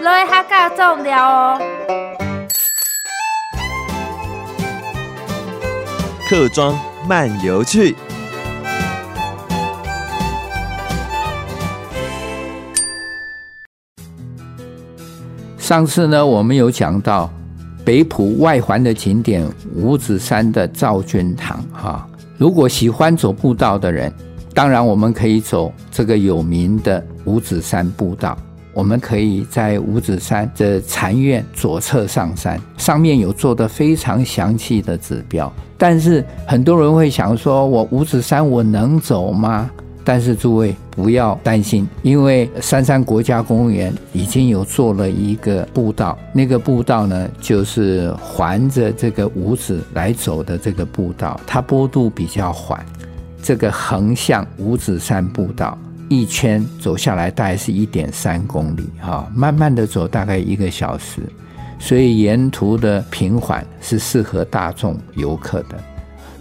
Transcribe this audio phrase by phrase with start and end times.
[0.00, 1.60] 来哈嘎种料哦。
[6.26, 6.74] 客庄
[7.06, 7.94] 漫游趣。
[15.58, 17.30] 上次呢，我们有讲到
[17.84, 22.08] 北浦外环的景点五指山的赵君堂哈。
[22.38, 24.10] 如果喜欢走步道的人，
[24.54, 28.34] 当然我们可以走这个有名的五指山步道。
[28.72, 35.52] 我们可以在五指山的禅院左侧上山，上面有做的非常详细的指标。
[35.76, 39.70] 但是很多人会想说，我五指山我能走吗？
[40.02, 52.84] 但是诸位不要担心，因为三山国家公园已经有做了一个步道，那个步道呢，就是环着这个五指来走的这个步道，它坡度比较缓。
[53.42, 55.78] 这个横向五指山步道
[56.10, 61.22] 一圈走下来大概是一点三公里，哈，慢慢的走大概一个小时，
[61.78, 65.78] 所以沿途的平缓是适合大众游客的。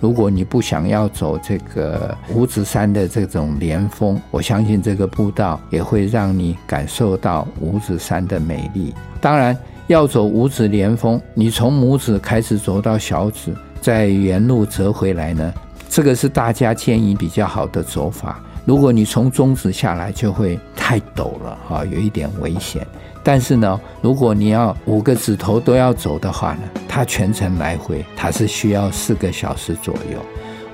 [0.00, 8.94] 如果你不想要走这个五指山的这种连峰，我相信这个步道也会让你感受到五指山的美丽。
[9.20, 9.54] 当然，
[9.86, 15.52] 要走五指连峰，你从拇指开始走到小指，再原路折回来呢，
[15.90, 18.42] 这个是大家建议比较好的走法。
[18.68, 22.86] 如果你从中指下来，就会太陡了哈，有一点危险。
[23.24, 30.20] 但是呢，如果你要五个指头都要走的话呢，它全程来回它是需要四个小时左右。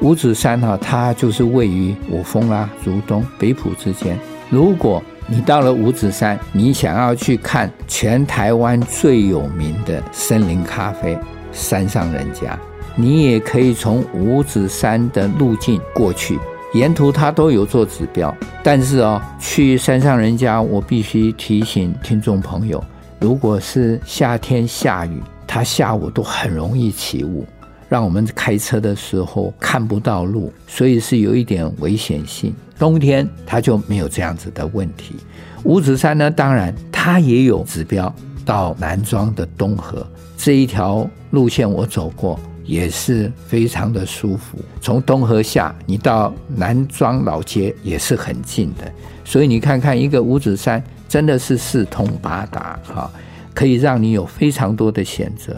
[0.01, 4.19] 五指山哈，它就是位于五峰啊、竹东、北埔之间。
[4.51, 11.17] 如果你到了五指山，你想要去看全台湾最有名的森林咖啡——
[11.53, 12.59] 山上人家，
[12.97, 16.41] 你也可以从五指山的路径过去。
[16.75, 22.83] 沿途它都有做指标，但是哦，去山上人家，我必须提醒听众朋友，
[23.21, 27.47] 如果是夏天下雨，它下午都很容易起雾，
[27.89, 32.53] 让我们开车的时候看不到路，所以是有一点危险性。
[32.77, 35.15] 冬天它就没有这样子的问题。
[35.63, 38.13] 五指山呢，当然它也有指标，
[38.45, 40.05] 到南庄的东河
[40.37, 42.39] 这一条路线我走过。
[42.65, 44.59] 也是非常的舒服。
[44.81, 48.91] 从东河下，你到南庄老街也是很近的。
[49.25, 53.11] 所以你看看，一个五指山真的是四通八达，哈，
[53.55, 55.55] 可以让你有非常多的选择。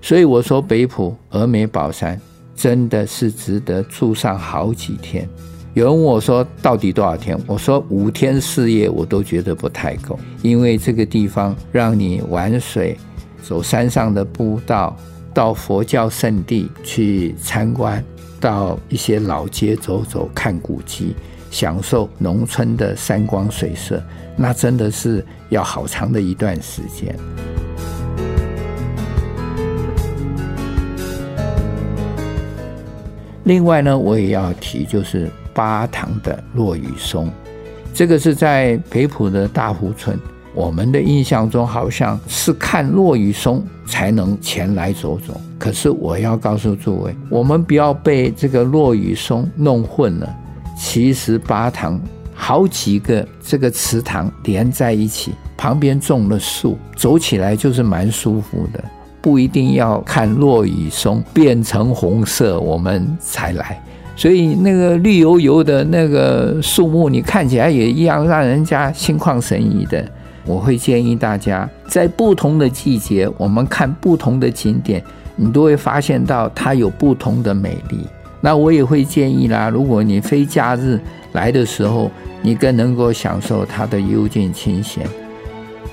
[0.00, 2.20] 所以我说，北埔峨眉宝山
[2.54, 5.28] 真的是值得住上好几天。
[5.74, 7.38] 有人问我说，到底多少天？
[7.46, 12.96] 我说五天四夜我都觉得不太够，因为这个地方让你玩水、
[13.42, 14.96] 走山上的步道。
[15.38, 18.04] 到佛教圣地去参观，
[18.40, 21.14] 到一些老街走走，看古迹，
[21.48, 24.02] 享受农村的山光水色，
[24.34, 27.14] 那真的是要好长的一段时间。
[33.44, 37.30] 另外呢，我也要提，就是八塘的落羽松，
[37.94, 40.18] 这个是在北浦的大湖村。
[40.54, 50.36] 我们的印象中好像是看落雨松才能前来走走，可是我要告诉诸位，我们不要被这个落雨松弄混了。
[50.76, 52.00] 其实八塘
[52.34, 58.82] 好几个这个池塘连在一起，旁边种了树，走起来就是蛮舒服的。
[59.20, 63.82] 不一定要看落雨松变成红色我们才来，
[64.14, 70.08] 所以那个绿油油的那个树木，你看起来也一样让人家心旷神怡的。
[70.48, 75.04] 我会建议大家，在不同的季节，我们看不同的景点，
[75.36, 78.06] 你都会发现到它有不同的美丽。
[78.40, 80.98] 那我也会建议啦，如果你非假日
[81.32, 82.10] 来的时候，
[82.40, 85.06] 你更能够享受它的幽静清闲。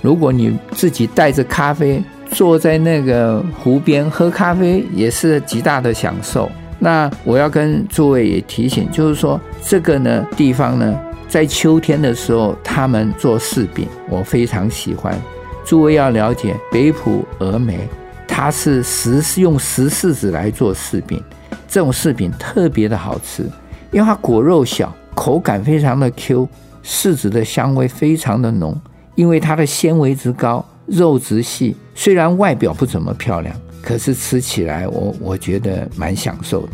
[0.01, 2.01] 如果你自己带着咖啡，
[2.31, 6.49] 坐在那个湖边喝咖啡，也是极大的享受。
[6.79, 10.97] 那我要跟诸位也提醒，就是说这个呢地方呢。
[11.27, 15.19] 在秋天的时候，他们做柿饼，我非常喜欢。
[15.65, 17.87] 诸位要了解北普峨眉，
[18.27, 21.21] 它是石用石柿子来做柿饼，
[21.67, 23.43] 这种柿饼特别的好吃，
[23.91, 26.47] 因为它果肉小，口感非常的 Q，
[26.83, 28.79] 柿子的香味非常的浓，
[29.15, 36.73] 因为它的纤维质高，肉质细，虽然外表不怎么漂亮，可是吃起来我我觉得蛮享受的。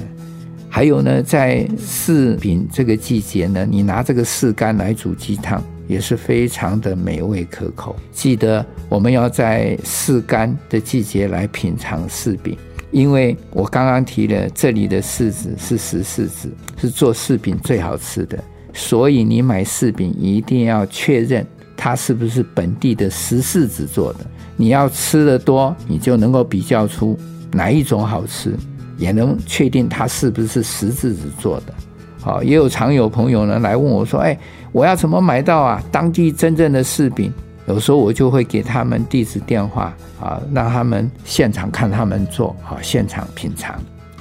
[0.74, 7.94] 还有呢，在柿饼这个季节呢，你拿这个柿干来煮鸡汤，也是非常的美味可口。
[8.14, 12.58] 记得我们要在柿干的季节来品尝柿饼，
[12.90, 18.42] 因为我刚刚提了，这里的柿子是石柿子，是做柿饼最好吃的。
[18.74, 21.46] 所以你买柿饼一定要确认
[21.76, 24.20] 它是不是本地的石柿子做的。
[24.56, 27.20] 你要吃的多，你就能够比较出
[27.52, 28.56] 哪一种好吃，
[29.02, 31.74] 也能确定它是不是石柿子做的。
[32.22, 34.38] 好，也有常有朋友呢来问我说：“哎，
[34.72, 35.84] 我要怎么买到啊？
[35.92, 37.34] 当地真正的柿饼？”
[37.68, 43.76] 有时候我就会给他们地址电话啊，让他们现场看他们做，啊，现场品尝，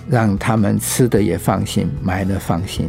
[0.09, 2.89] 让他们吃的也放心，买的放心。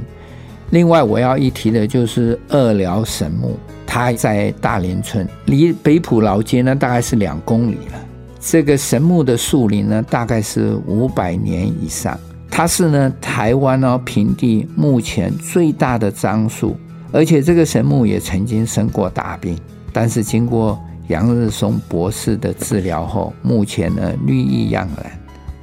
[0.70, 8.00] 另外我要一提的就是二寮神木，它在大林村，离北埔老街呢大概是两公里了。
[8.42, 12.20] 这个神木的树龄呢大概是五百年以上。
[12.50, 16.76] 它是呢台湾哦平地目前最大的樟树，
[17.14, 19.58] 而且这个神木也曾经生过大病，
[19.94, 20.78] 但是经过
[21.08, 24.90] 杨日松博士的治疗后，目前呢绿意盎然。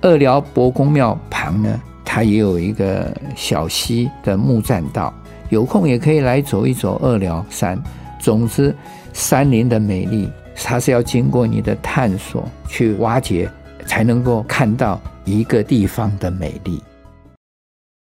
[0.01, 5.13] 二寮伯公庙旁呢，它也有一个小溪的木栈道，
[5.51, 7.77] 有空也可以来走一走二寮山。
[8.21, 8.75] 总之，
[9.13, 10.29] 山林的美丽，
[10.65, 13.51] 它是要经过你的探索去挖掘，
[13.87, 16.83] 才能够看到一个地方的美丽。